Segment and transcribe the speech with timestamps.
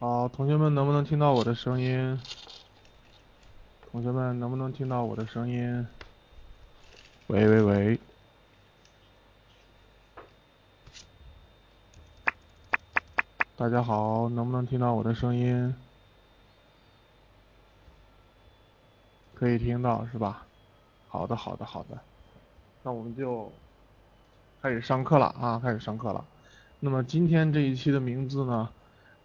[0.00, 2.18] 好，同学们能不能听到我的声音？
[3.92, 5.86] 同学们能不能听到我的声音？
[7.26, 8.00] 喂喂喂！
[13.58, 15.74] 大家好，能不能听到我的声音？
[19.34, 20.46] 可以听到是吧？
[21.08, 21.98] 好的好的好的，
[22.82, 23.52] 那我们就
[24.62, 26.24] 开始上课了啊，开始上课了。
[26.78, 28.70] 那么今天这一期的名字呢，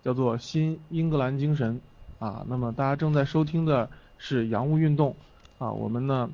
[0.05, 1.81] 叫做新英格兰精神
[2.19, 2.45] 啊。
[2.47, 5.15] 那么大家正在收听的是洋务运动
[5.57, 5.71] 啊。
[5.71, 6.29] 我们呢，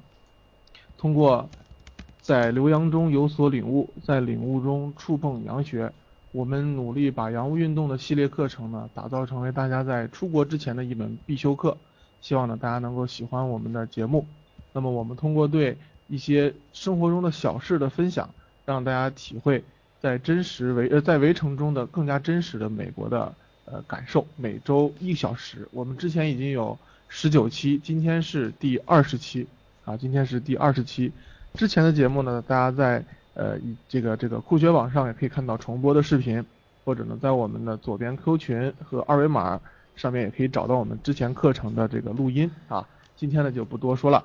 [0.98, 1.49] 通过
[2.21, 5.93] 在留洋中有所领悟，在领悟中触碰洋学，
[6.34, 11.77] 我们努力把洋务运动的系列课程呢，打造成为大家在出国之前的一门必修课。
[12.20, 14.27] 希望呢大家能够喜欢我们的节目。
[14.73, 15.77] 那么我们通过对
[16.09, 18.29] 一些生活中的小事的分享，
[18.65, 19.63] 让大家体会。
[20.01, 29.48] 在真实围呃在围城中的更加真实的美国的呃感受，每周一小时，我们之前已经有十九期，今天是第二十期
[29.85, 31.12] 啊，今天是第二十期。
[31.54, 36.43] 之前的节目呢，大家在呃这个这个酷学网上也可以看到重播的视频，
[36.84, 39.59] 或者呢在我们的左边 Q 群和二维码
[39.95, 42.87] 上面也可以找到我们之前课程的这个录音啊。
[43.15, 44.23] 今天呢就不多说了，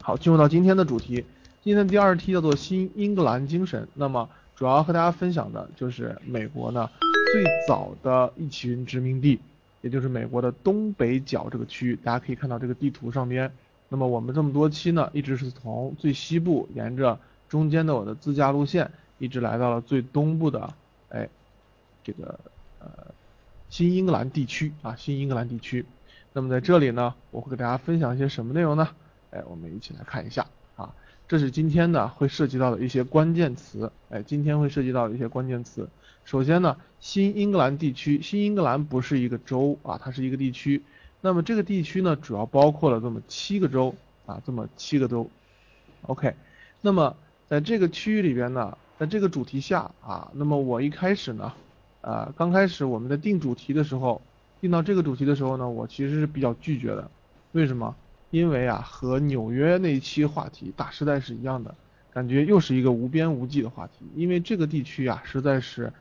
[0.00, 1.24] 好，进入到今天的主题，
[1.62, 4.28] 今天的第二题叫做新英格兰精神，那么。
[4.54, 6.88] 主要和大家分享的就是美国呢
[7.32, 9.40] 最早的一群殖民地，
[9.80, 11.96] 也就是美国的东北角这个区域。
[11.96, 13.50] 大家可以看到这个地图上边。
[13.88, 20.74] 那么我们这么多期呢，一直是从最西部沿着中间的我的自驾路线，一直来到了最东部的，
[21.08, 21.26] 哎，
[22.04, 22.38] 这个
[22.80, 22.88] 呃
[23.70, 25.86] 新英格兰地区啊，新英格兰地区。
[26.34, 28.90] 那么在这里呢，我会给大家分享一些什么内容呢？
[29.30, 30.46] 哎，我们一起来看一下
[30.76, 30.94] 啊。
[31.26, 35.88] 这是今天呢会涉及到的一些关键词，哎，今天会涉及到的一些关键词。
[36.24, 40.82] 首先呢，新英格兰地区，新英格兰不是一个州啊，它是一个地区。
[41.20, 43.94] 那么这个地区呢，主要包括了这么七个州
[44.26, 45.28] 啊，这么七个州。
[46.02, 46.34] OK，
[46.80, 47.16] 那么
[47.48, 51.52] 在这个区域里边呢，在这个主题下啊，那么我一开始呢，
[52.00, 54.20] 呃，刚开始我们在定主题的时候，
[54.60, 57.10] 定到这个主题的时候呢，我其实是比较拒绝的，
[57.52, 57.94] 为什么？
[58.30, 61.74] 因为啊，和纽约那一期话题大时代是一样的，
[62.12, 64.06] 感觉又是一个无边无际的话题。
[64.16, 65.92] 因为这个地区啊，实在是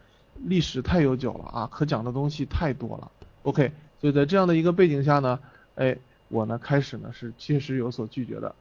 [0.43, 3.11] 历史太悠久了啊，可讲的东西太多了。
[3.43, 5.39] OK，所以在这样的一个背景下呢，
[5.75, 5.97] 哎，
[6.29, 8.53] 我呢开始呢是确实有所拒绝的。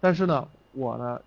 [0.00, 1.20] 但是呢，我呢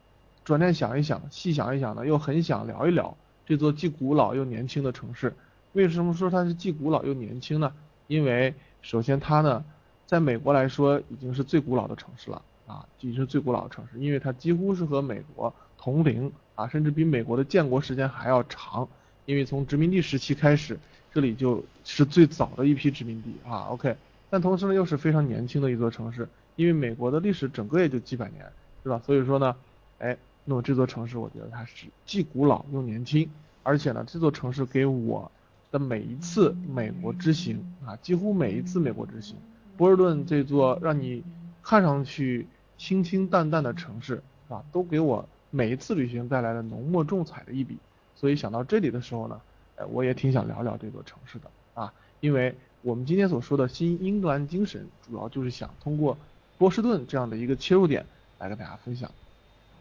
[0.43, 5.33] 转念想一想，细想一想呢，又很想聊一聊这座既古老又年轻的城市。
[5.73, 7.73] 为什么说它是既古老又年轻呢？
[8.07, 9.63] 因为首先它呢。
[10.07, 18.87] 在美国来说，已经是最古老的城市了啊，已经是最古老的城市，因为它几乎是和美国同龄啊，甚至比美国的建国时间还要长，
[19.25, 20.77] 因为从殖民地时期开始，
[21.13, 23.67] 这里就是最早的一批殖民地啊。
[23.69, 23.95] OK，
[24.29, 28.45] 但同时呢，又是非常年轻的一座城市，因为美国的历史整个也就几百年，
[28.83, 29.01] 是吧？
[29.05, 29.55] 所以说呢，
[29.99, 33.29] 哎，那么这座城市，我觉得它是既古老又年轻，
[33.63, 35.31] 而且呢，这座城市给我
[35.71, 39.35] 的每一次美国之行啊，几乎每一次美国之行。
[39.77, 41.23] 波士顿这座让你
[41.63, 42.47] 看上去
[42.77, 44.63] 清清淡淡的城市，啊？
[44.71, 47.77] 都给我每一次旅行带来了浓墨重彩的一笔。
[48.15, 49.41] 所以想到这里的时候呢，
[49.75, 56.17] 哎，我也挺想聊聊这座城市的啊，因为我们今天所说的新英格兰精神，主要就是想通过
[56.57, 58.05] 波士顿这样的一个切入点
[58.39, 59.11] 来跟大家分享。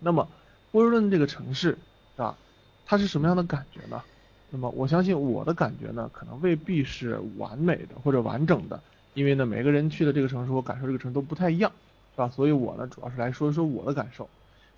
[0.01, 0.29] 那么
[0.73, 1.79] 波士顿这个城市，
[2.17, 2.37] 是吧？
[2.87, 4.03] 它是什么样的感觉呢？
[4.51, 8.81] 那么我相信我的感觉呢，可能未必是完美的或者完整的。
[9.15, 11.71] 因为呢，每个人去的这个城市，我感受这个城市都不太一样，
[12.15, 12.29] 是吧？
[12.29, 14.29] 所以我呢，主要是来说一说我的感受。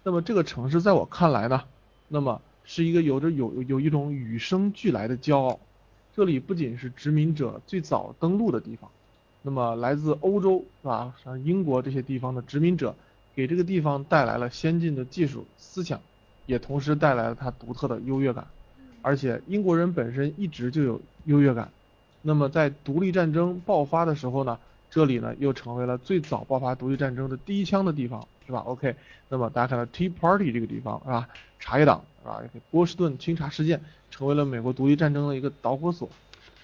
[0.03, 1.65] 那么这个城市在我看来呢，
[2.09, 5.59] 那么是一个有着有有一种与生俱来的骄傲。
[6.15, 8.91] 这里不仅是殖民者最早登陆的地方，
[9.43, 11.15] 那么来自欧洲，是吧？
[11.23, 12.95] 像英国这些地方的殖民者，
[13.35, 16.01] 给这个地方带来了先进的技术思想，
[16.47, 18.47] 也同时带来了它独特的优越感。
[19.03, 21.71] 而且英国人本身一直就有优越感。
[22.23, 24.59] 那么在独立战争爆发的时候呢，
[24.91, 28.97] 这里呢又成为了最早爆发独立战争的第一枪的地方，是吧？OK，
[29.29, 31.29] 那么大家看到 Tea Party 这个地方是吧？
[31.59, 32.43] 茶叶党是吧？
[32.71, 33.81] 波士顿清查事件
[34.11, 36.09] 成为了美国独立战争的一个导火索，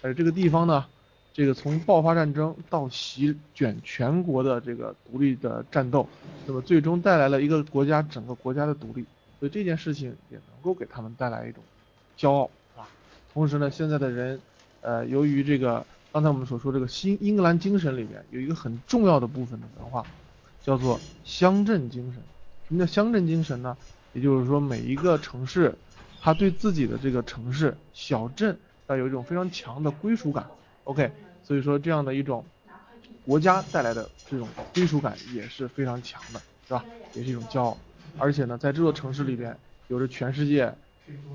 [0.01, 0.85] 而这个地方呢，
[1.33, 6.09] 这个从爆发战争到席卷全国的这个独立的战斗，
[6.47, 9.05] 那么最终带来了一个国家整个国家的独立，
[9.39, 11.63] 所以这件事情也能够给他们带来一种
[12.19, 12.89] 骄傲，是吧？
[13.33, 14.41] 同时呢，现在的人。
[14.85, 20.05] 呃，由于这个刚才我们所说这个新英格兰精神里面有一个很重要的部分的文化，
[20.61, 22.21] 叫做乡镇精神。
[22.67, 23.77] 什么叫乡镇精神呢？
[24.13, 25.75] 也就是说每一个城市，
[26.19, 30.51] 它对自己的这个城市小镇要有一种非常强的归属感。
[30.85, 31.13] OK，
[31.43, 32.45] 所以说这样的一种
[33.23, 36.87] 国家带来的这种归属感也是非常强的，是吧？
[37.13, 37.87] 也是一种骄傲。
[38.17, 40.79] 而且呢，在这座城市里边，有着全世界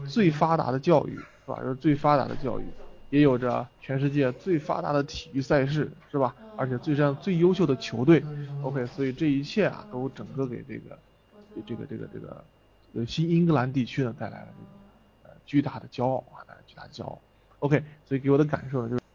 [0.03, 1.61] 最发达的教育，是吧？
[1.63, 2.75] 有最发达的教育，
[3.09, 6.35] 也有着全世界最发达的体育赛事，是吧？
[6.55, 8.25] 而且最上最优秀的球队
[8.59, 11.03] ，OK，所以这一切啊，都整个给这个
[11.65, 12.47] 这个这个这个
[12.93, 14.53] 呃新英格兰地区呢带来了
[15.23, 17.21] 呃巨大的骄傲啊，带来巨大的骄傲。
[17.59, 19.01] OK，所以给我的感受呢就是。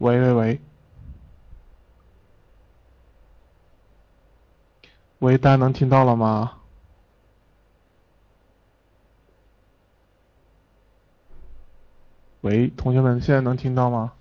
[0.00, 0.60] 喂喂喂，
[5.18, 6.56] 喂，大家能听到了吗？
[12.40, 14.14] 喂，同学们，现在能听到吗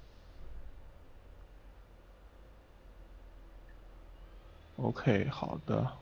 [4.76, 5.94] ？OK，好的，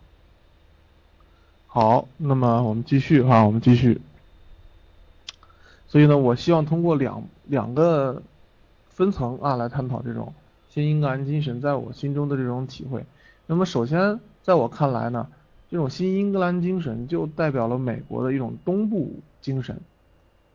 [1.68, 4.02] 好，那么我们继续哈，我们继续。
[5.88, 8.24] 所以呢，我希望通过两两个。
[8.98, 10.34] 分层啊，来探讨这种
[10.70, 13.06] 新英格兰精神在我心中的这种体会。
[13.46, 15.28] 那么首先，在我看来呢，
[15.70, 19.80] 这种新英格兰精神就代表了美国的一种东部精神。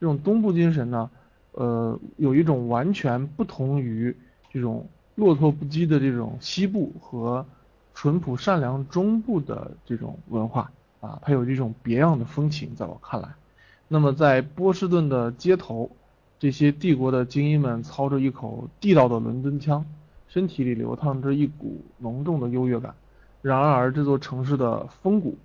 [0.01, 1.09] 这种东部精神呢，
[1.53, 4.17] 呃，有一种完全不同于
[4.51, 7.47] 这种落拓不羁的这种西部和
[7.95, 13.29] 淳朴善良中部的这种文化啊，它有这种别样的风情，在我看来。
[13.87, 15.89] 那么在波士顿的街头。
[16.43, 19.87] 这些帝国的精英们操着一口地道的伦敦腔，
[20.27, 22.93] 身体里流淌着一股浓重的优越感。
[23.43, 25.39] 然而，这座城市的风骨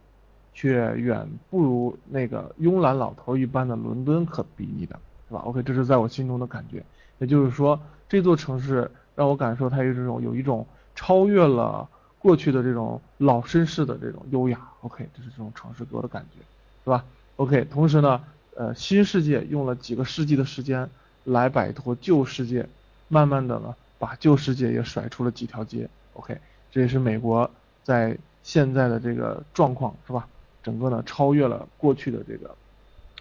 [0.55, 6.83] 却远不如那个慵懒老头一般的伦敦可比拟的，是吧？OK，这是在我心中的感觉。
[7.19, 7.79] 也就是说，
[8.09, 10.65] 这座城市让我感受它有这种有一种
[10.95, 14.67] 超越了过去的这种老绅士的这种优雅。
[14.81, 16.39] OK，这是这种城市给我的感觉，
[16.83, 17.05] 是吧
[17.35, 18.19] ？OK，同时呢。
[18.57, 20.89] 呃，新世界用了几个世纪的时间
[21.23, 22.67] 来摆脱旧世界，
[23.07, 25.87] 慢慢的呢，把旧世界也甩出了几条街。
[26.13, 26.35] OK，
[26.71, 27.51] 这也是美国
[27.83, 30.27] 在现在的这个状况，是吧？
[30.63, 32.55] 整个呢超越了过去的这个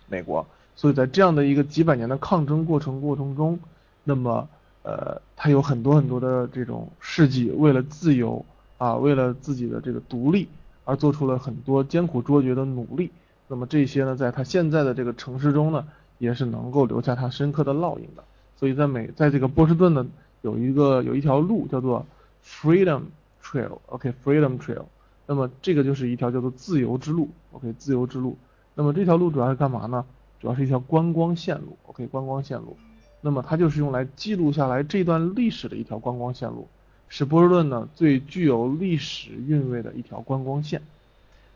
[0.09, 3.61] 美国，所以在这样的一个几百年的抗争过程过程中，
[4.05, 4.49] 那么
[4.85, 8.43] 呃，它有很多很多的这种事迹，为了自由
[8.79, 10.49] 啊，为了自己的这个独立
[10.87, 13.11] 而做出了很多艰苦卓绝的努力。
[13.49, 15.87] 那么这些呢，在他现在的这个城市中呢，
[16.19, 18.25] 也是能够留下他深刻的烙印的。
[18.59, 20.05] 所以在美，在这个波士顿呢，
[20.43, 22.05] 有一个有一条路叫做
[22.45, 23.03] Freedom
[23.43, 24.87] Trail，OK，Freedom Trail。
[25.27, 28.37] 那么这个就是一条叫做自由之路，OK，自由之路。
[28.75, 30.05] 那么这条路主要是干嘛呢？
[30.41, 32.77] 主要是一条观光线路，OK，观光线路。
[33.21, 36.67] 那么它就是用来记录下来这段历史的一条观光线路，
[37.09, 40.83] 是波士顿呢最具有历史韵味的一条观光线。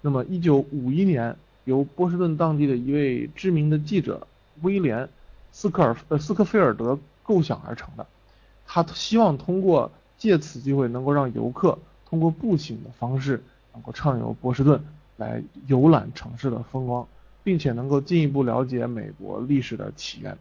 [0.03, 1.37] 那么1951年。
[1.65, 4.27] 由波士顿当地的一位知名的记者
[4.63, 5.09] 威廉
[5.53, 8.07] 斯科尔呃斯科菲尔德构想而成的，
[8.67, 14.83] 他希望通过借此机会能够让游客通过步行的方式能够畅游波士顿，
[15.17, 17.07] 来游览城市的风光，
[17.45, 20.37] 并且能够进一步了解美国历史的起源。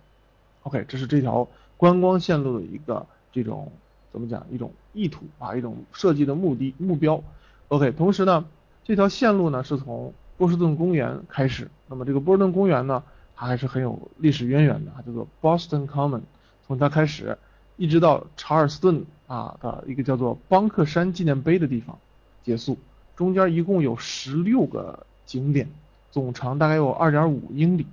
[0.63, 1.47] OK，这是这条
[1.77, 3.71] 观光线路的一个这种
[4.11, 7.23] 怎么讲一种意图啊一种设计的目的目标。
[7.67, 8.45] OK，同时呢
[8.83, 13.03] 这条线路呢是从波士顿公园开始，那么这个波士顿公园呢，
[13.35, 16.21] 它还是很有历史渊源的，叫做 Boston Common，
[16.65, 17.37] 从它开始，
[17.75, 21.99] 一直到查尔斯顿啊的一个叫做邦克山纪念碑的地方
[22.41, 22.77] 结束，
[23.17, 25.67] 中间一共有十六个景点，
[26.09, 27.85] 总长大概有二点五英里。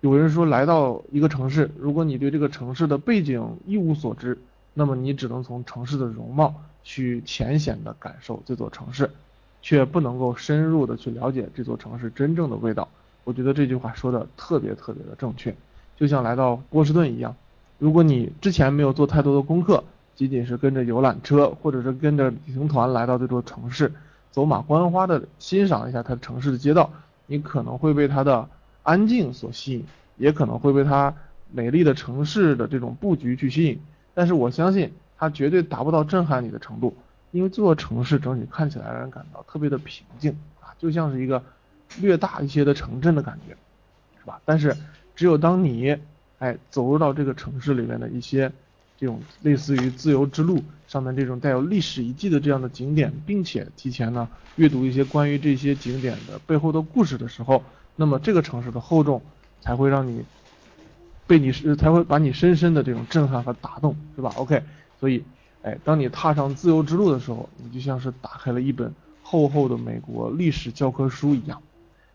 [0.00, 4.38] 有人说来到一个城市，如果你对这个城市的背景一无所知，
[4.72, 9.10] 那么你只能从城市的容貌去浅显的感受这座城市，
[9.62, 12.88] 却不能够深入的去了解这座城市真正的味道。
[13.24, 15.54] 我觉得这句话说的特别特别的正确，
[15.96, 17.36] 就像来到波士顿一样，
[17.78, 19.84] 如果你之前没有做太多的功课，
[20.16, 23.92] 仅仅是跟着游览车或者是跟着旅行团来到这座城市，
[24.30, 26.90] 走马观花的欣赏一下它城市的街道，
[27.26, 28.48] 你可能会被它的
[28.82, 29.84] 安静所吸引，
[30.16, 31.14] 也可能会被它
[31.52, 33.78] 美丽的城市的这种布局去吸引。
[34.14, 36.96] 但是我相信它绝对达不到震撼你的程度，
[37.30, 41.42] 因为这座城市整体看起来让人感到特别的平静啊，就像是一个。
[42.02, 43.56] 略大一些的城镇的感觉，
[44.20, 44.38] 是吧？
[44.44, 44.76] 但是
[45.16, 45.96] 只有当你
[46.38, 48.52] 哎走入到这个城市里面的一些
[48.98, 57.64] 这种类似于自由之路上面这种带有历史遗迹的这样的景点，并且提前呢阅读一些关于这些景点的背后的故事的时候，
[57.96, 59.22] 那么这个城市的厚重
[59.62, 60.22] 才会让你
[61.26, 64.62] 被你是才会把你深深的这种震撼和打动，是吧？OK，
[65.00, 65.24] 所以
[65.62, 71.60] 哎，当你踏上自由之路的时候，你就像是打开了一本厚厚的美国历史教科书一样。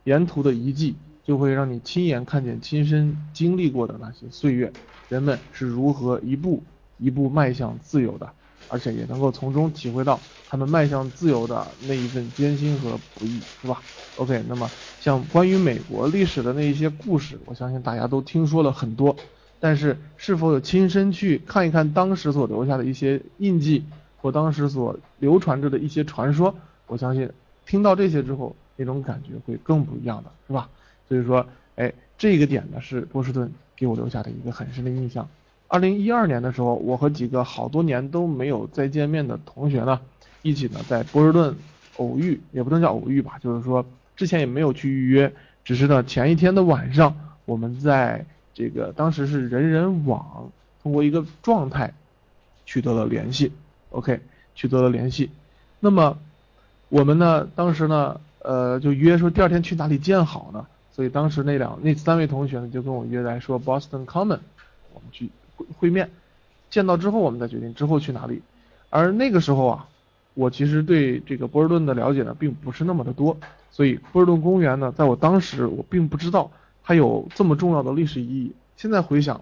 [0.05, 4.71] 沿途的遗迹就会让你亲眼看见、亲身经历过的那些岁月，
[5.09, 6.61] 人们是如何一步
[6.97, 8.29] 一步迈向自由的，
[8.69, 10.19] 而且也能够从中体会到
[10.49, 13.81] 他们迈向自由的那一份艰辛和不易，是吧
[14.17, 14.69] ？OK，那么
[14.99, 19.15] 像关于美国历史的那一些故事，我相信大家都听说了很多，
[19.63, 23.85] 但是是否有亲身去看一看当时所留下的一些印记
[24.17, 26.53] 或当时所流传着的一些传说，
[26.87, 27.29] 我相信
[27.65, 28.53] 听到这些之后。
[28.75, 30.67] 那种感觉会更不一样的是吧？
[31.07, 35.29] 所以说，哎，这个点呢是波士顿给我留下的一个很深的印象。
[35.67, 40.01] 二零一二年的时候，我和几个好多年都没有再见面的同学呢，
[40.41, 41.55] 一起呢在波士顿
[41.97, 45.31] 偶遇，也不能叫偶遇吧，就是说之前也没有去预约，
[45.63, 47.15] 只是呢前一天的晚上，
[47.45, 51.93] 我们在这个当时是人人网通过一个状态
[52.65, 53.51] 取得了联系
[53.89, 54.19] ，OK，
[54.55, 55.29] 取得了联系。
[55.79, 56.17] 那么
[56.89, 58.19] 我们呢当时呢。
[58.45, 60.67] 呃，就约说第二天去哪里见好呢？
[60.91, 64.39] 所以当时那两那三位同学呢，就跟我约来说 Boston Common，
[64.93, 65.29] 我们去
[65.79, 66.09] 会面，
[66.69, 68.41] 见到之后我们再决定之后去哪里。
[68.89, 69.87] 而那个时候啊，
[70.33, 73.37] 我其实对这个波士顿的了解呢，并不是那么的多，
[73.71, 76.51] 所以波士顿公园呢，在我当时我并不知道
[76.83, 78.53] 它有这么重要的历史意义。
[78.77, 79.41] 现在回想，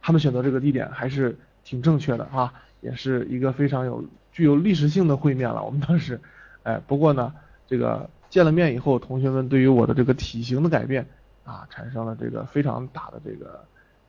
[0.00, 5.62] 他们选择这个地点还是挺正确的啊，也是一个非常有具有历史性的会面了。
[5.64, 6.20] 我们当时，
[6.62, 7.34] 哎，不过呢。
[7.68, 11.06] 这个见了面以后，同学们对于我的这个体型的改变
[11.42, 13.64] 啊，产生了这个非常大的这个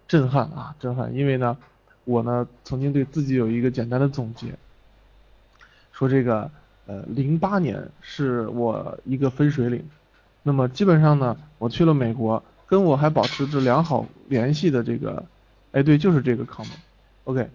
[0.05, 1.15] 震撼啊，震撼。
[1.15, 1.57] 因为呢，
[2.03, 4.47] 我呢曾经对自己有一个简单的总结，
[5.93, 6.51] 说这个
[6.87, 9.87] 呃，零八年是我一个分水岭。
[10.43, 15.25] 那么基本上呢，我去了美国，跟我还保持着良好联系的这个，
[15.71, 17.49] 哎，对，就是这个 common，OK。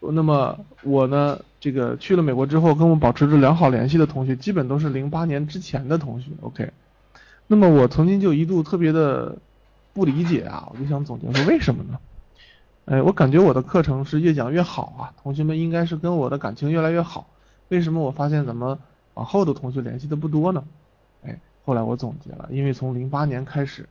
[0.00, 6.30] 那么我呢，这个去了美国之后，跟我保持着良好联系的同学，基本都是零八年之前的同学。
[6.40, 6.70] OK，
[7.48, 9.36] 那么我曾经就一度特别的
[9.92, 11.98] 不理解啊，我就想总结说为什么呢？
[12.84, 17.26] 哎，我感觉我的课程是越讲越好啊，同学们应该是跟我的感情越来越好，
[17.68, 18.78] 为什么我发现怎么
[19.14, 20.62] 往后的同学联系的不多呢？
[21.26, 23.86] 哎，后来我总结了，因为从零八年开始，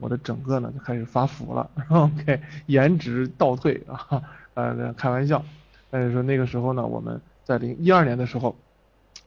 [0.00, 1.70] 我的整个呢就开始发福了。
[1.90, 4.22] OK， 颜值倒退啊。
[4.54, 5.44] 呃，开玩笑，
[5.90, 8.56] 但是说那个时候呢，我们在零一二年的时候，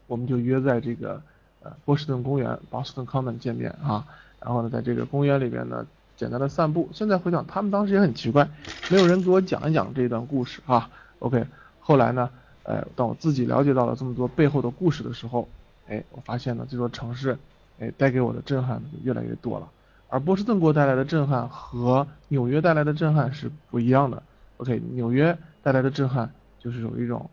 [0.08, 1.22] 我们就约在这个
[1.62, 4.03] 呃波士顿公园 Boston Common 见面啊，
[4.39, 5.86] 然后呢，在这个公园里边呢，
[6.17, 6.89] 简单的散步。
[6.91, 8.50] 现在回想，他们当时也很奇怪，
[8.89, 10.89] 没有人给我讲一讲这段故事啊。
[11.20, 11.46] OK，
[11.79, 12.27] 后来呢，
[12.63, 15.48] 呃，当我自己了解到了这么多背后的故事的时候，
[15.88, 17.38] 哎，我发现呢，这座城市，
[17.80, 19.70] 哎，带给我的震撼越来越多了。
[20.10, 24.22] 而波士顿给我带来的震撼和纽约带来的震撼是不一样的。
[24.58, 27.30] OK，纽约带来的震撼就是有一种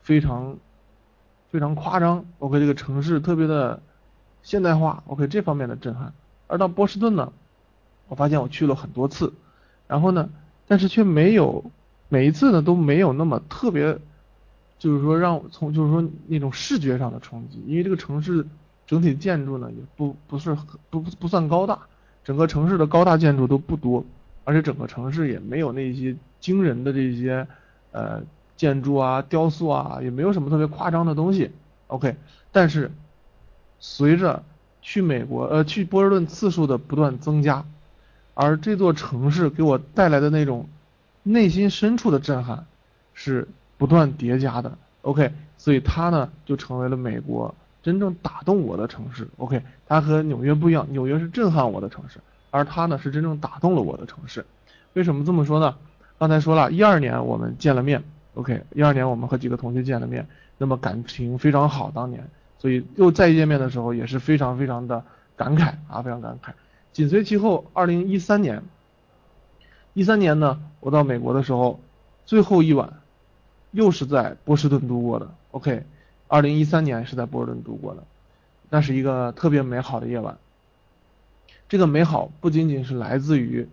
[0.00, 0.56] 非常
[1.50, 2.24] 非常夸张。
[2.38, 3.80] OK，这个城市特别的
[4.42, 5.02] 现代化。
[5.06, 6.12] OK，这方面的震撼。
[6.46, 7.32] 而到波士顿呢，
[8.08, 9.32] 我发现我去了很多次，
[9.86, 10.28] 然后呢，
[10.66, 11.70] 但是却没有
[12.08, 13.98] 每一次呢都没有那么特别，
[14.78, 17.62] 就是说让从就是说那种视觉上的冲击。
[17.66, 18.46] 因为这个城市
[18.86, 21.78] 整体建筑呢也不不是很不不算高大，
[22.24, 24.04] 整个城市的高大建筑都不多。
[24.44, 27.46] 而且整个城市也没有那些惊人的这些
[27.92, 28.20] 呃
[28.56, 31.52] 建筑啊、雕塑啊，也没有什么特别夸张的东西。
[31.86, 32.16] OK，
[32.50, 32.90] 但是
[33.78, 34.42] 随着
[34.80, 37.64] 去美国呃去波士顿次数的不断增加，
[38.34, 40.68] 而这座城市给我带来的那种
[41.22, 42.66] 内心深处的震撼
[43.14, 43.46] 是
[43.78, 44.76] 不断叠加的。
[45.02, 49.28] OK，所以它呢就成为了美国真正打动我的城市。
[49.36, 52.20] OK，它和纽约不一样，纽约是震撼我的城市。
[52.50, 54.44] 而它呢，是真正打动了我的城市。
[54.92, 55.76] 为什么这么说呢？
[56.18, 65.02] 刚才说了一二年我们见了面，OK，一二年我们和几个同学见了面，那么感情非常好，当年，所以又再见面的时候也是非常非常的
[65.34, 66.52] 感慨啊，非常感慨。
[66.92, 68.62] 紧随其后，二零一三年，
[69.94, 71.80] 一三年呢，我到美国的时候，
[72.26, 72.92] 最后一晚
[73.70, 75.28] 又是在波士顿度过的。
[75.52, 75.84] OK，
[76.32, 78.02] 二零一三年是在波尔顿度过的，
[78.70, 80.38] 那是一个特别美好的夜晚。
[81.68, 83.68] 这个美好不仅仅是来自于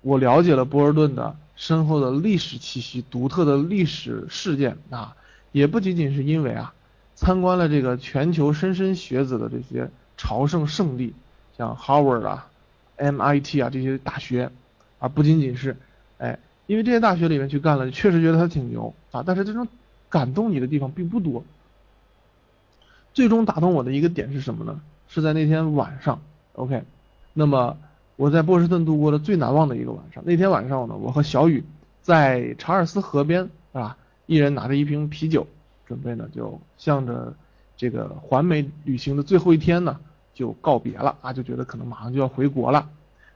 [0.00, 5.14] 我了解了波尔顿的深厚的历史气息、独特的历史事件啊，
[5.52, 6.72] 也不仅仅是因为啊
[7.14, 11.12] 参观了这个全球莘莘学子的这些朝圣圣地，
[11.58, 12.48] 像 Harvard 啊。
[12.96, 14.50] MIT 啊这些大学，
[14.98, 15.76] 而不仅仅是，
[16.16, 19.68] 哎，因为这些大学里面去干了，确实觉得他挺牛啊，但是这种
[20.08, 21.44] 感动你的地方并不多。
[23.18, 24.80] 最终打动我的一个点是什么呢？
[25.08, 26.20] 是在那天晚上
[26.52, 26.84] ，OK，
[27.34, 27.76] 那么
[28.14, 30.22] 我在波士顿度过的最难忘的一个晚上。
[30.24, 31.64] 那天晚上呢，我和小雨
[32.00, 33.96] 在查尔斯河边，啊，
[34.26, 35.48] 一人拿着一瓶啤酒，
[35.84, 37.34] 准备呢就向着
[37.76, 39.98] 这个环美旅行的最后一天呢。
[40.32, 42.88] 就告别了啊，就觉得可能马上就要回国了，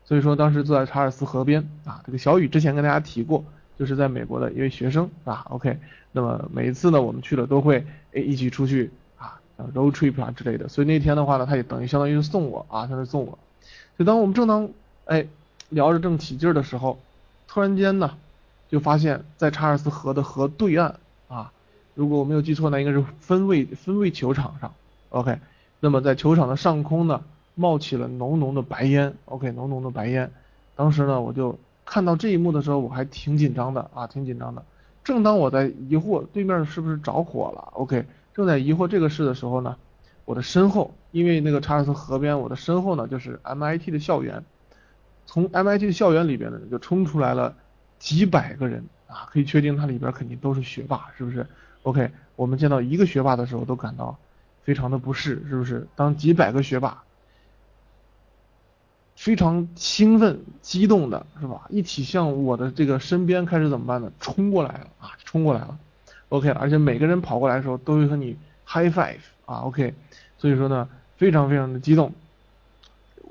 [0.04, 3.44] 所以说当时坐在查尔斯河边啊，这个小雨之前跟大家提过，
[3.76, 5.76] 就是在美国的一位学生啊，OK，
[6.12, 8.92] 那么每一次呢我们去了都会诶一起出去
[9.56, 13.38] 啊，road trip 啊之类的，所以那天的话呢，他也等于相当于是送我啊，他是送我，
[13.98, 14.68] 就当我们正当
[15.04, 15.26] 哎
[15.68, 16.98] 聊着正起劲的时候，
[17.48, 18.16] 突然间呢，
[18.68, 20.96] 就发现在查尔斯河的河对岸
[21.28, 21.52] 啊，
[21.94, 24.72] 如果我没有记错，那应该是分位分位球场上
[25.10, 25.38] ，OK。
[25.80, 27.22] 那么在球场的上空呢，
[27.56, 29.14] 冒起了浓浓的白烟。
[29.24, 30.30] OK，浓浓的白烟。
[30.76, 34.64] 当时呢，我就看到这一幕的时候，我还挺紧张的啊，挺紧张的。
[35.02, 39.76] 正当我在疑惑对面是不是着火了，OK，正在疑惑这个事的时候呢，
[40.24, 44.44] 我的身后，因为那个查尔斯河边，我的身后呢就是 MIT 的校园。
[45.26, 47.54] 从 MIT 的校园里边呢，就冲出来了
[47.98, 51.46] 几百个人啊，可以确定它里边肯定都是学霸，是不是
[51.82, 54.18] ？OK，我们见到一个学霸的时候都感到。
[54.64, 55.88] 非常的不适，是不是？
[55.96, 57.02] 当几百个学霸
[59.16, 61.66] 非常兴奋、激动的，是吧？
[61.68, 64.12] 一起向我的这个身边开始怎么办呢？
[64.20, 65.76] 冲过来了啊，冲过来了。
[66.32, 69.56] OK，而且每个人跑过来的时候都会和你 high five 啊。
[69.64, 69.92] OK，
[70.38, 72.12] 所以说呢，非常非常的激动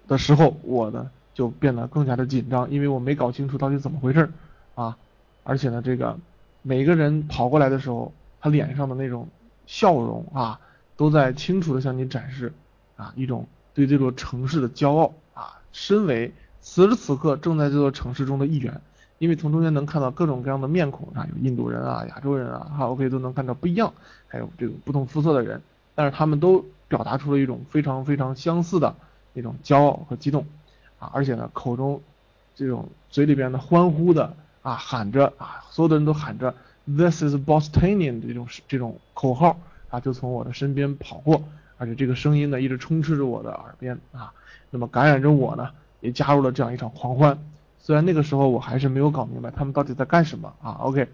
[0.07, 4.29] 的时候，我呢就变得更加的紧张，因为我没搞清楚到底怎么回事
[4.75, 4.97] 啊。
[5.43, 6.19] 而且呢，这个
[6.61, 9.27] 每个人跑过来的时候，他脸上的那种
[9.65, 10.59] 笑容啊。
[10.97, 12.53] 都在清楚的向你展示，
[12.95, 15.59] 啊，一种对这座城市的骄傲啊。
[15.71, 18.79] 身为此时此刻正在这座城市中的一员，
[19.21, 23.93] 因为从中间能看到各种各样的面孔啊，有印度人啊、亚洲人啊，哈，OK 都能看到不一样，
[24.27, 25.61] 还有这种不同肤色的人，
[25.93, 28.95] 但是他们都表达出了一种非常非常相似的
[29.33, 30.47] 那种骄傲和激动，
[30.97, 32.01] 啊，而且呢，口中
[32.55, 36.55] 这种嘴里边的欢呼的啊，喊着啊，所有的人都喊着
[36.87, 39.57] This is Bostonian 这种这种口号。
[39.91, 41.43] 啊，就从我的身边跑过，
[41.77, 44.31] 而且这个声音呢一直充斥着我的耳边啊，
[44.69, 47.37] 那么感染着我呢，也加入了这样一场狂欢。
[47.81, 50.71] 虽然那个时候我还是没有搞明白他们到底在干什么啊。
[50.81, 51.07] OK，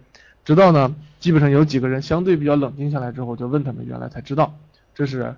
[0.46, 4.54] 直到呢，基本上有几个人相对比较冷静下来之后，就问他们，原来才知道
[4.94, 5.36] 这是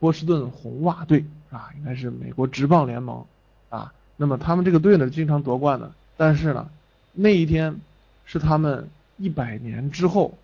[0.00, 3.24] 波士顿红袜队啊，应该是美国职棒联盟
[3.68, 3.92] 啊。
[4.16, 6.68] 那么他们这个队呢，经常夺冠的，但是呢，
[7.12, 7.76] 那一天
[8.24, 10.36] 是他们一百年之后。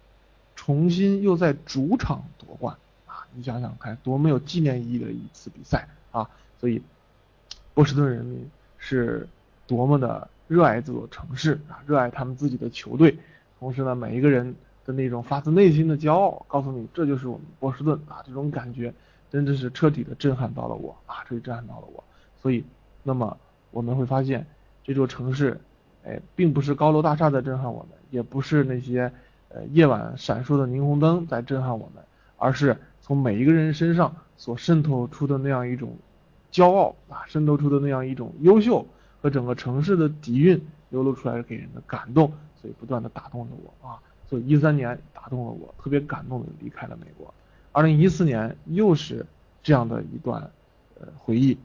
[0.61, 3.25] 重新又在主场夺冠啊！
[3.33, 6.29] 你想想看，多么有纪念意义的一次比赛啊！
[6.61, 6.83] 所以，
[7.75, 9.29] 波士顿人民是
[9.69, 13.17] 多么的热爱这座城市啊，热爱他们自己的球队。
[13.61, 14.53] 同时呢，每一个人
[14.85, 18.19] 的那种发自内心的骄傲，告诉你这就是我们波士顿啊！
[18.27, 18.93] 这种感觉
[19.31, 21.23] 真的是彻底的震撼到了我啊！
[21.29, 22.03] 彻底震撼到了我。
[22.43, 22.65] 所以，
[23.05, 23.37] 那么
[23.71, 24.45] 我们会发现，
[24.83, 25.61] 这座城市，
[26.05, 29.13] 哎，并不是高楼大厦在震撼我们，也不是那些。
[29.51, 32.05] 呃，夜晚闪烁的霓虹灯在震撼我们，
[32.37, 35.97] 而是从每一个人身上所渗透出的那样一种
[36.53, 38.87] 骄傲啊，渗透出的那样一种优秀
[39.21, 43.99] 和整个城市的底蕴流露出来给人的感动，所以不断的打动了我啊。
[44.29, 47.33] 所以一三年打动了我，特别感动的离开了美国。
[47.73, 49.25] 二零一四年又是
[49.63, 50.51] 这样的一段
[51.01, 51.57] 呃回忆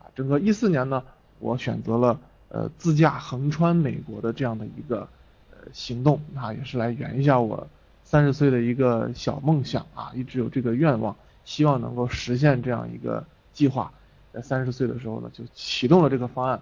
[0.00, 0.06] 啊。
[0.14, 1.02] 整个一四年呢，
[1.38, 5.08] 我选择了呃自驾横穿美国的这样的一个
[5.50, 5.56] 呃。
[5.72, 7.68] 行动啊，也是来圆一下我
[8.02, 13.92] 三十岁的一个小梦想啊，一直有这个愿望，希望能够实现这样一个计划。
[14.32, 16.60] 在三十岁的时候呢，就启动了这个方案。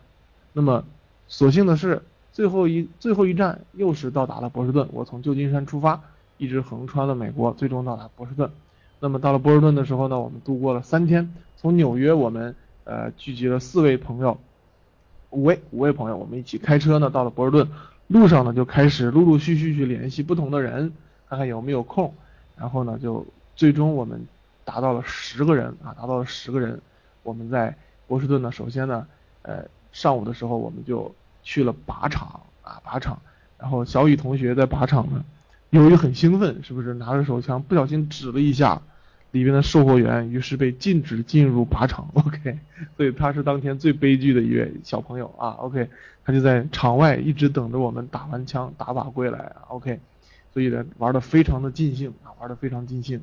[0.53, 0.85] 那么，
[1.29, 4.89] 所幸的是，最后一最后一站又是到达了波士顿。
[4.93, 6.01] 我从旧金山出发，
[6.39, 8.51] 一直横穿了美国，最终到达波士顿。
[8.99, 11.35] 那么到了波士顿的时候呢，我们度过了三天。
[11.57, 14.39] 从纽约，我们呃聚集了四位朋友，
[15.31, 17.69] 五位五位朋友，我们一起开车呢到了波士顿。
[18.09, 20.93] 路上呢，就开始陆陆续续去联系不同的人
[21.29, 22.13] 看看有没有空。
[22.57, 24.27] 然后呢，就最终我们
[24.65, 26.81] 达到了十个人啊，达到了十个人。
[27.23, 27.77] 我们在
[28.09, 29.07] 波士顿呢，首先呢，
[29.43, 33.21] 呃，上午的时候我们就去了靶场啊，靶场。
[33.59, 35.25] 然后小雨同学在靶场呢，
[35.69, 38.81] 由于很兴奋，是不是拿着手枪不小心指了一下
[39.33, 42.09] 里边的售货员，于是被禁止进入靶场。
[42.15, 42.59] OK，
[42.97, 45.51] 所以他是当天最悲剧的一位小朋友啊。
[45.59, 45.89] OK，
[46.25, 49.69] 他就在场外一直等着我们打完枪打靶归来啊。
[49.69, 50.01] OK，
[50.55, 53.21] 所以呢玩的非常的尽兴啊，玩的非常尽兴。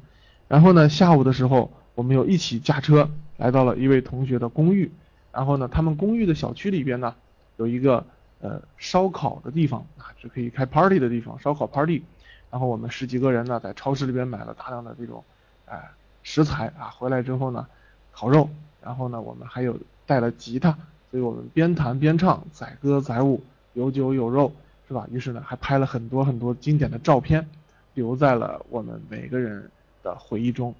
[0.47, 4.91] 然后呢下午的时候，我们又一起驾车来到了一位同学的公寓。
[5.32, 7.16] 然后呢他们公寓的小区里边呢
[7.58, 8.06] 有一个。
[8.40, 12.04] 呃，烧烤的地方啊，是可以开 party 的地方，烧烤 party。
[12.52, 15.24] 然后我们十几个人呢，在超市里边买了大量的这种，
[15.66, 15.90] 哎，
[16.22, 17.66] 食材啊，回来之后呢，
[18.12, 18.48] 烤肉。
[18.84, 20.70] 然后呢，我们还有带了吉他，
[21.10, 23.42] 所以我们边弹边唱，载歌载舞，
[23.74, 24.54] 有酒有肉，
[24.88, 25.08] 是吧？
[25.12, 27.50] 于是呢，还拍了很多很多经典的照片，
[27.96, 29.72] 留在了我们每个人
[30.04, 30.76] 的回忆中。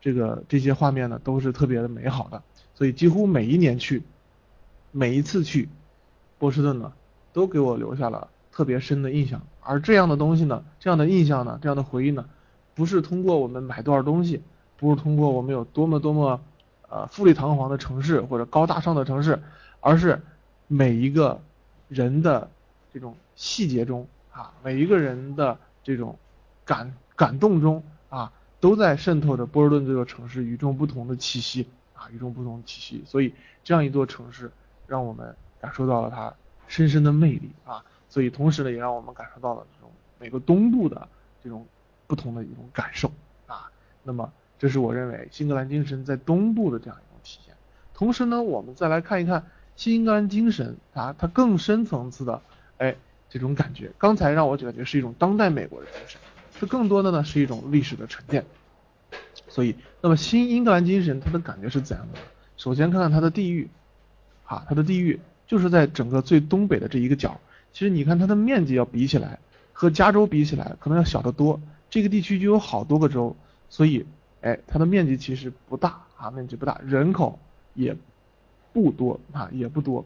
[0.00, 2.42] 这个这些画面呢，都是特别的美好的。
[2.74, 4.02] 所以几乎每一年去，
[4.92, 5.68] 每一次去。
[6.38, 6.92] 波士顿呢，
[7.32, 9.42] 都给我留下了特别深的印象。
[9.60, 12.24] 而这样的东西呢，这样的印象呢，这样的回忆呢，
[12.76, 14.40] 不是通过我们买多少东西，
[14.76, 16.40] 不是通过我们有多么多么
[16.88, 19.42] 呃富丽堂皇的城市或者高大上的城市，
[19.80, 20.22] 而是
[20.68, 21.40] 每一个
[21.88, 22.48] 人的
[22.94, 26.16] 这种细节中啊，每一个人的这种
[26.64, 33.02] 感感动中啊，都在渗透着波士顿这座城市与众不同的气息啊，与众不同的气息。
[33.06, 34.50] 所以这样一座城市，
[34.86, 35.34] 让我们。
[35.60, 36.32] 感受到了它
[36.68, 39.90] 深深的魅力啊，所以同时呢，也让我们感受到了这种
[40.20, 41.08] 美国东部的
[41.42, 41.66] 这种
[42.06, 43.10] 不同的一种感受
[43.48, 43.68] 啊。
[44.04, 47.52] 那么，这是我认为新英格兰精神在东部的这样一种体现。
[47.92, 52.40] 同时呢，我们再来看一看新英格兰精神啊，它更深层次的
[52.76, 52.94] 哎
[53.28, 53.90] 这种感觉。
[53.98, 56.20] 刚才让我感觉是一种当代美国的精神，
[56.58, 58.44] 这更多的呢是一种历史的沉淀。
[59.48, 62.18] 所以，那么新英格兰精神它的感觉是怎样的？
[62.56, 63.68] 首先看看它的地域，
[64.44, 65.20] 啊，它的地域。
[65.46, 67.40] 就是在整个最东北的这一个角，
[67.72, 69.38] 其实你看它的面积要比起来，
[69.72, 71.58] 和加州比起来可能要小得多。
[71.88, 73.34] 这个地区就有好多个州，
[73.70, 74.04] 所以，
[74.42, 77.38] 哎，它的面积其实不大啊，面积不大，人口
[77.72, 77.96] 也
[78.74, 80.04] 不多啊，也不多。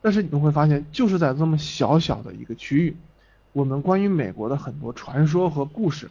[0.00, 2.96] 但是你们会发现，就是在这么小小的一个区域，
[3.52, 6.10] 我们关于美国的很多传说和故事，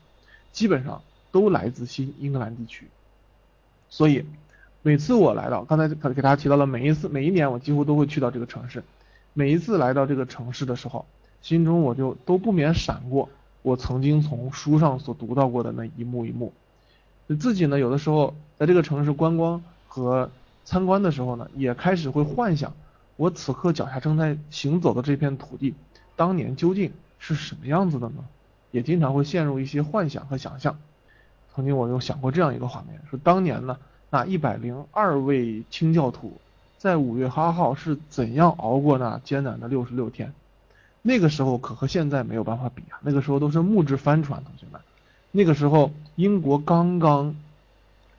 [0.52, 2.88] 基本上都来自新英格兰地区，
[3.90, 4.26] 所以。
[4.84, 8.82] 每次我来到，刚才给给大家提到了，每一次每一年我几乎都会去到这个城市。
[9.34, 11.06] 每一次来到这个城市的时候，
[11.42, 13.28] 心中我就都不免闪过
[13.64, 16.54] 我曾经从书上所读到过的那一幕一幕。
[17.38, 20.32] 自己呢，有的时候在这个城市观光和
[20.64, 22.74] 参观的时候呢，也开始会幻想，
[23.18, 25.74] 我此刻脚下正在行走的这片土地，
[26.16, 28.24] 当年究竟是什么样子的呢？
[28.72, 30.78] 也经常会陷入一些幻想和想象。
[31.56, 33.78] 曾经我就想过这样一个画面，说当年呢。
[34.10, 36.40] 那一百零二位清教徒，
[36.78, 40.34] 在五月八号是怎样熬过那艰难的六十六天？
[41.02, 43.00] 那个时候可和现在没有办法比啊！
[43.02, 44.80] 那个时候都是木质帆船，同学们。
[45.32, 47.36] 那个时候英国刚刚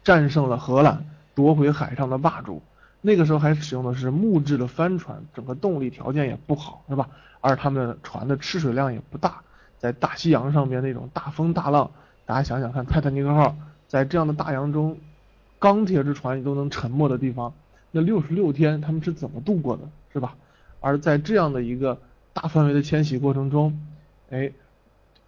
[0.05, 2.61] 战胜了荷兰，夺回海上的霸主。
[3.01, 7.09] 那个时候还使用的是木质的帆船，整个动力条件也不好，是吧？
[7.41, 9.43] 而他们船的吃水量也不大，
[9.79, 11.91] 在大西洋上面那种大风大浪，
[12.27, 13.57] 大家想想看，泰坦尼克号
[13.87, 14.99] 在这样的大洋中。
[15.61, 17.53] 钢铁之船都能沉没的地方，
[17.91, 19.83] 那六十六天他们是怎么度过的，
[20.13, 20.37] 是吧？
[20.79, 21.99] 而在这样的一个
[22.33, 23.77] 大范围的迁徙过程中，
[24.31, 24.53] 哎，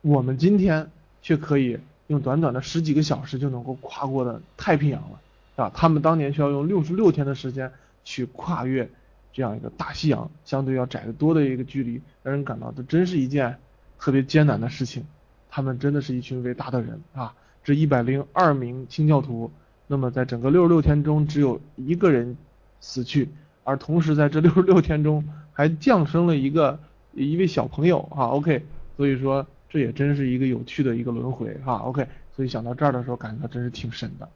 [0.03, 0.89] 我们今天
[1.21, 5.19] 却可以用短短的十几个小时就能够跨过的太平洋了，
[5.61, 7.71] 啊，他们当年需要用六十六天的时间
[8.05, 8.89] 去跨越
[9.33, 13.57] 这样一个大西洋，相对要窄得多的一个距离，让人感到这真是一件
[13.99, 15.05] 特别艰难的事情。
[15.49, 17.35] 他们真的是一群伟大的人啊！
[17.65, 19.51] 这一百零二名清教徒。
[19.89, 22.37] 那么在整个六十六天中，只有一个人
[22.81, 23.29] 死去，
[23.65, 26.79] 而同时在这六十六天中还降生了一个
[27.13, 28.65] 一位小朋友啊，OK，
[28.97, 34.29] 所以说这也真是一个有趣的一个轮回哈，OK，所以想到这儿的时候，感觉到真是挺神的。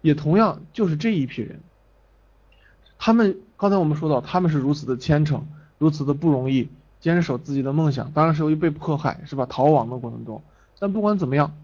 [0.00, 1.60] 也同样就是这一批人，
[2.98, 5.46] 他们刚才我们说到，他们是如此的虔诚，
[5.78, 6.68] 如此的不容易
[7.00, 9.46] 坚守自己的梦想，当然是由于被迫害是吧？
[9.46, 10.42] 逃亡的过程中，
[10.78, 11.54] 但不管怎么样，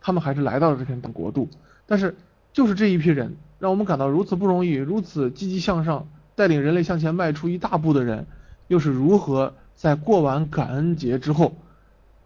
[0.00, 1.48] 他们还是来到了这片国度，
[1.86, 2.14] 但是。
[2.54, 8.26] 就是这一批人，让我们感到如此不容易，如此积极向上，带领人类向前迈出一大步的人，
[8.68, 11.54] 又是如何在过完感恩节之后，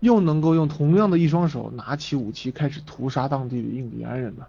[0.00, 4.46] 又能够用同样的一双手拿起武器开始屠杀当地的印第安人呢？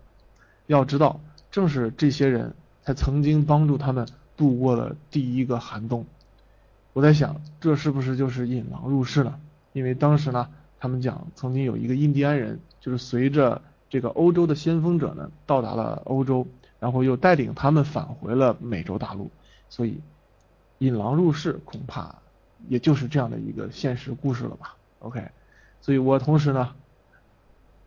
[0.68, 2.54] 要知道，正是这些人
[2.84, 6.06] 才曾经帮助他们度过了第一个寒冬。
[6.94, 9.40] 我在想，这是不是就是引狼入室呢？
[9.74, 10.50] 因为当时呢，
[10.80, 16.48] 他们讲曾经有一个印第安人，就是随着这个欧洲的先锋者呢到达了欧洲，
[16.80, 19.30] 然后又带领他们返回了美洲大陆，
[19.70, 20.00] 所以
[20.80, 22.16] 引狼入室恐怕
[22.68, 24.76] 也就是这样的一个现实故事了吧。
[25.00, 25.30] OK，
[25.82, 26.74] 所以我同时呢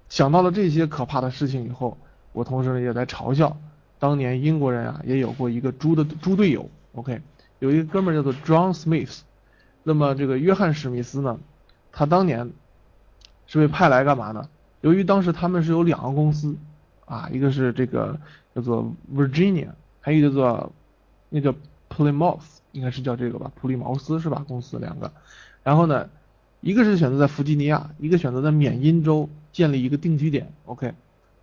[0.08, 1.98] 想到了这些可怕的事情以后，
[2.32, 3.56] 我同时呢也在嘲笑
[3.98, 6.68] 当年英国人啊也有过一个猪的猪队友。
[6.92, 7.20] OK，
[7.58, 9.20] 有一个哥们儿叫做 John Smith，
[9.82, 11.38] 那么这个约翰史密斯呢，
[11.92, 12.50] 他当年。
[13.52, 14.48] 是被派来干嘛呢？
[14.80, 16.54] 由于当时他们是有两个公司，
[17.04, 18.16] 啊，一个是这个
[18.54, 20.72] 叫做 Virginia，还有一个叫做
[21.30, 21.52] 那个
[21.88, 24.44] Plymouth，应该是叫这个吧，普利茅斯是吧？
[24.46, 25.10] 公司两个，
[25.64, 26.08] 然后呢，
[26.60, 30.94] 一个是选择在弗吉尼亚，一个选择在缅因州建立一个定居点，OK，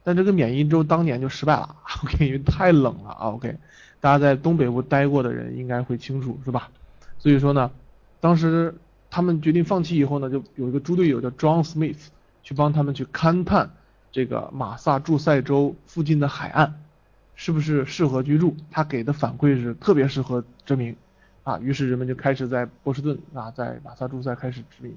[0.08, 3.58] 但这个缅因州当年就失败了， OK，因为太冷了啊，OK，
[4.00, 6.70] 大家在东北部待过的人应该会清楚是吧？
[7.20, 7.70] 所以说呢，
[8.22, 8.74] 当时。
[9.10, 12.08] 他们决定放弃以后呢，就有一个猪队友叫 John Smith
[12.44, 13.72] 去帮他们去勘探
[14.12, 16.82] 这个马萨诸塞州附近的海岸
[17.34, 18.58] 是不是适合居住。
[18.70, 20.94] 他给的反馈是特别适合殖民
[21.44, 24.94] 啊，于是人们就开始在波士顿啊，在马萨诸塞开始殖民。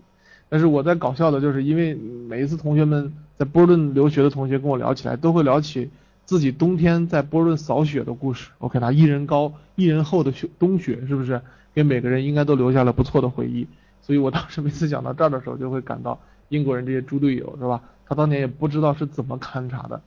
[0.51, 5.89] 但是我在搞笑的就是，因为每一次同学们在波顿留学的同学跟我聊起来，都会聊起
[6.27, 8.51] 自己冬天在波顿扫雪的故事。
[8.59, 11.41] OK，那一人高一人厚的雪冬雪是不是
[11.73, 13.67] 给每个人应该都留下了不错的回忆？
[14.03, 17.81] 所以我当时每次讲到这儿的时候，就会感到英国人这些猪队友是吧？
[18.07, 20.01] 他当年也不知道是怎么勘察的，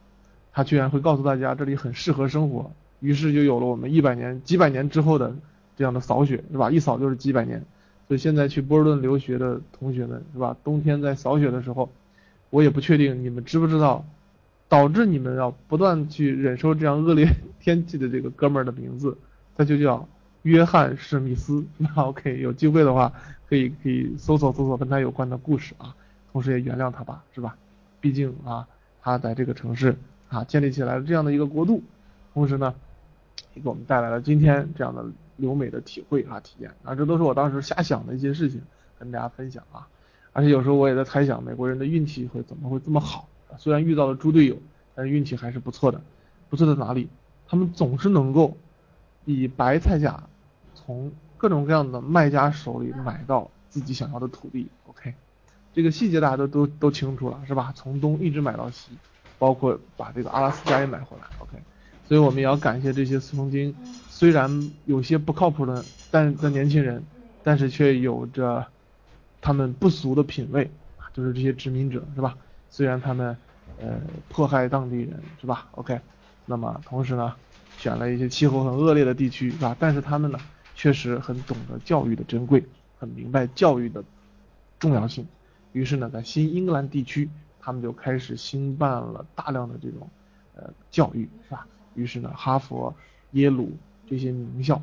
[0.51, 5.33] 他居然会告诉大家这里很适合生活，于是就有了我们一百年、几百年之后的
[5.77, 6.69] 这样的扫雪是吧？
[6.69, 7.63] 一扫就是几百年。
[8.17, 10.55] 现在去波士顿留学的同学们是吧？
[10.63, 11.89] 冬天在扫雪的时候，
[12.49, 14.05] 我也不确定你们知不知道，
[14.69, 17.27] 导致你们要不断去忍受这样恶劣
[17.59, 19.17] 天气的这个哥们儿的名字，
[19.55, 20.07] 他就叫。
[20.43, 23.13] 约翰史密斯，那 OK，有机会的话
[23.47, 25.95] 可以可以搜索搜索跟他有关的故事啊，
[26.33, 27.55] 同时也原谅他吧，是吧？
[28.01, 28.67] 毕竟啊，
[29.01, 29.95] 他在这个城市
[30.27, 31.81] 啊建立起来了这样的一个国度，
[32.33, 32.75] 同时呢，
[33.53, 35.05] 也给我们带来了今天这样的
[35.43, 38.61] 留美的体会啊体验啊，这都是我当时瞎想的一些事情
[38.97, 39.85] 跟大家分享啊，
[40.31, 43.27] 而且有时候我也在猜想美国人的运气会怎么会这么好，
[43.57, 44.57] 虽然遇到了猪队友，
[44.95, 46.01] 但是运气还是不错的，
[46.49, 47.09] 不错在哪里？
[47.45, 48.55] 他们总是能够
[49.25, 50.23] 以白菜价。
[50.75, 55.13] 从各种各样的卖家手里买到自己想要的土地，OK，
[55.71, 57.71] 这个细节大家都都都清楚了，是吧？
[57.75, 58.91] 从东一直买到西，
[59.39, 61.57] 包括把这个阿拉斯加也买回来，OK，
[62.07, 63.75] 所以我们也要感谢这些曾经
[64.09, 67.03] 虽然有些不靠谱的但的年轻人，
[67.41, 68.65] 但是却有着
[69.41, 70.69] 他们不俗的品味，
[71.13, 72.37] 就是这些殖民者，是吧？
[72.69, 73.35] 虽然他们
[73.77, 75.99] 呃迫害当地人，是吧？OK，
[76.45, 77.35] 那么同时呢，
[77.77, 79.75] 选了一些气候很恶劣的地区，是吧？
[79.79, 80.39] 但是他们呢？
[80.75, 82.65] 确实很懂得教育的珍贵，
[82.97, 84.03] 很明白教育的
[84.79, 85.27] 重要性。
[85.71, 90.09] 于是呢，在新英格兰地区，他们就开始兴办了大量的这种
[90.55, 91.67] 呃教育，是吧？
[91.95, 92.93] 于是呢，哈佛、
[93.31, 93.71] 耶鲁
[94.07, 94.81] 这些名校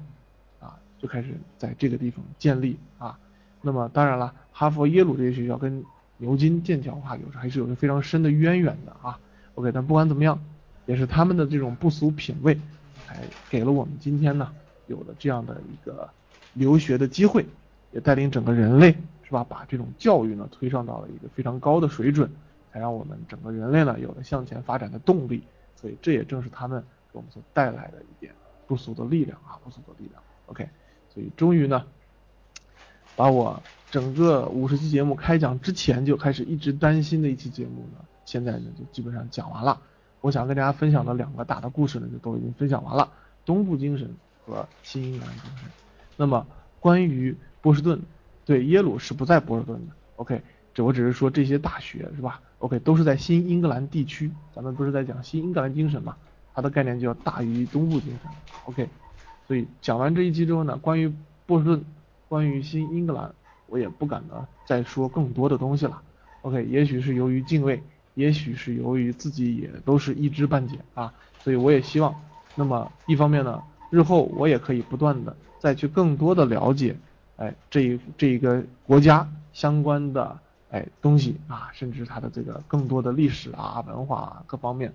[0.60, 3.18] 啊，就开始在这个地方建立啊。
[3.62, 5.84] 那么当然了，哈佛、耶鲁这些学校跟
[6.18, 9.18] 牛津、剑桥啊，有时还是有着非常深的渊源的啊。
[9.54, 10.40] OK，但不管怎么样，
[10.86, 12.58] 也是他们的这种不俗品味，
[13.06, 14.50] 才给了我们今天呢。
[14.86, 16.10] 有了这样的一个
[16.52, 17.46] 留学的机会，
[17.92, 18.90] 也带领整个人类
[19.22, 22.28] 是吧，把这种教育呢推上到了一个非常高的水准，
[22.72, 25.44] 才让我们整个人类呢有了向前发展的动力。
[25.76, 28.34] 所以这也正是他们给我们所带来的一点
[28.66, 30.22] 不俗的力量啊，不俗的力量。
[30.46, 30.68] OK，
[31.12, 31.84] 所以终于呢，
[33.16, 39.80] 把我整个五十期节目开讲之前就开始一直担心的一期节目呢，现在呢就基本上讲完了。
[40.20, 43.12] 我想跟大家分享的两个大的故事呢，就都已经分享完了。
[43.44, 44.14] 东部精神。
[44.46, 45.70] 和新英格兰精神。
[46.16, 46.44] 那么
[46.80, 48.00] 关于波士顿，
[48.44, 49.92] 对耶鲁是不在波士顿的。
[50.16, 50.42] OK，
[50.74, 54.32] 这我只是说这些大学是吧？OK，都是在新英格兰地区。
[54.52, 56.16] 咱们不是在讲新英格兰精神嘛？
[56.60, 58.30] 它的概念就要大于东部精神。
[58.66, 58.86] OK，
[59.48, 61.10] 所以讲完这一期之后呢，关于
[61.46, 61.82] 波士顿，
[62.28, 63.32] 关于新英格兰，
[63.66, 66.02] 我也不敢呢再说更多的东西了。
[66.42, 72.14] OK，也许是由于敬畏，也许是由于自己也都是一知半解啊，所以我也希望，
[72.54, 73.62] 那么一方面呢。
[73.88, 76.94] 日后我也可以不断的再去更多的了解，
[77.38, 80.38] 哎，这一这一个国家相关的
[80.70, 84.92] 哎东西啊，甚至它的这个更多的历史啊、文化各方面，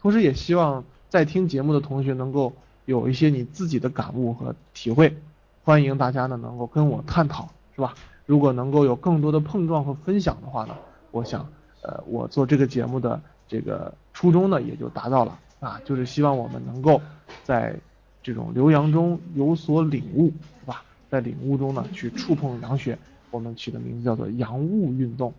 [0.00, 2.54] 同时也希望在听节目的同学能够
[2.86, 5.14] 有一些你自己的感悟和体会，
[5.62, 7.92] 欢迎大家呢能够跟我探讨，是吧？
[8.24, 10.74] 如果能够有更多的碰撞和分享的话呢，
[11.10, 11.46] 我想，
[11.82, 16.98] 呃，我做这个节目的这个初衷呢也就达到了啊，就是希望我们能够
[17.44, 17.76] 在。
[18.24, 20.84] 这种留洋中有所领悟，是吧？
[21.10, 22.96] 在领悟中呢，去触碰洋学，
[23.32, 25.34] 我们取的名字叫做洋务运动。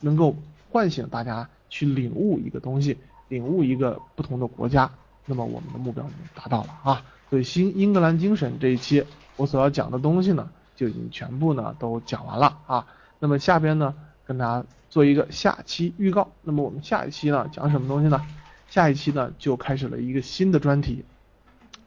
[0.00, 0.34] 能够
[0.70, 2.96] 唤醒大家去领悟一个东西，
[3.28, 4.90] 领悟一个不同的国家，
[5.24, 7.02] 那么我们的目标已经达到了啊。
[7.28, 9.04] 所以新英格兰精神这一期
[9.36, 12.86] 我所要讲的东西呢，就已经全部呢都讲完了啊。
[13.18, 16.30] 那么下边呢，跟大家做一个下期预告。
[16.42, 18.24] 那么我们下一期呢讲什么东西呢？
[18.68, 21.04] 下一期呢就开始了一个新的专题，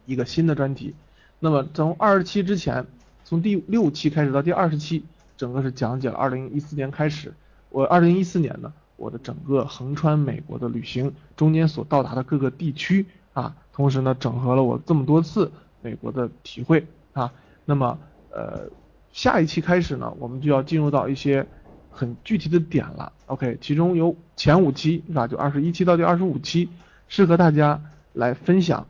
[0.05, 0.95] 一个新的专题。
[1.39, 2.85] 那么从二十期之前，
[3.23, 5.05] 从第六期开始到第二十期，
[5.37, 7.33] 整个是讲解了二零一四年开始，
[7.69, 17.31] 我二零一四年呢，我的整个横穿美国的旅行中间所到达的各个地区啊，同时呢整合了我这么多次美国的体会啊。
[17.65, 17.97] 那么
[18.31, 18.69] 呃
[19.11, 21.47] 下一期开始呢，我们就要进入到一些
[21.89, 23.11] 很具体的点了。
[23.25, 25.27] OK，其中有前五期是吧？
[25.27, 26.69] 就二十一期到第二十五期，
[27.07, 27.81] 适合大家
[28.13, 28.85] 来分享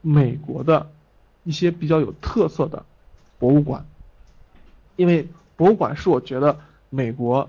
[0.00, 0.86] 美国的。
[1.44, 2.84] 一些比较有特色的
[3.38, 3.86] 博物馆，
[4.96, 6.58] 因为博物馆是我觉得
[6.90, 7.48] 美国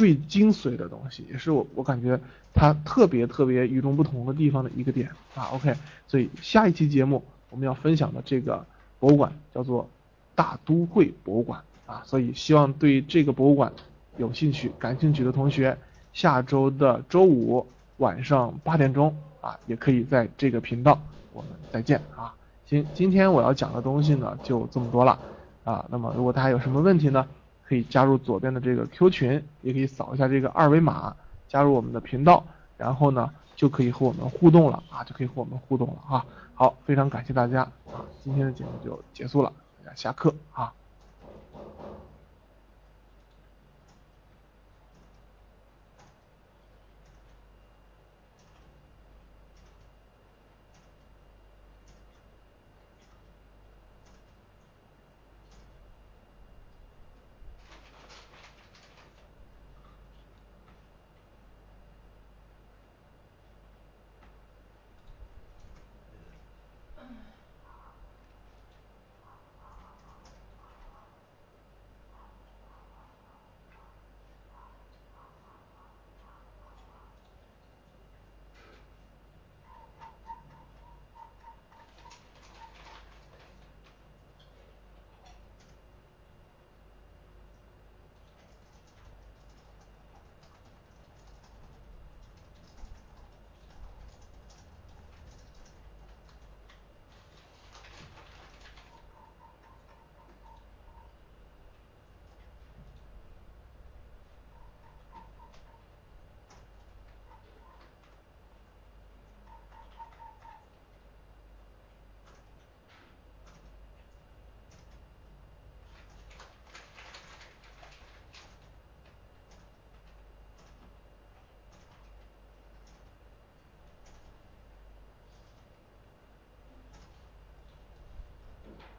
[0.00, 2.18] 最精髓的东西，也是我我感觉
[2.54, 5.50] 它特别特别与众不同的地方的一个点啊。
[5.52, 5.74] OK，
[6.08, 8.64] 所以下一期节目我们要分享的这个
[8.98, 9.86] 博物馆叫做
[10.34, 13.70] 大都会博物馆啊，所以希望对这个博物馆
[14.16, 15.76] 有兴趣、感兴趣的同学，
[16.14, 17.66] 下周的周五
[17.98, 20.98] 晚上八点钟啊，也可以在这个频道，
[21.34, 22.34] 我们再见啊。
[22.64, 25.18] 今今天我要讲的东西呢，就这么多了
[25.64, 25.84] 啊。
[25.90, 27.26] 那么如果大家有什么问题呢，
[27.70, 31.14] 可以加入左边的这个 Q 群，也可以扫一下这个二维码
[31.46, 32.44] 加入我们的频道，
[32.76, 36.26] 然后呢就可以和我们互动了啊，就可以和我们互动了啊。
[36.52, 39.52] 好，非常感谢大家啊，今天的节目就结束了，
[39.84, 40.72] 大家下课啊。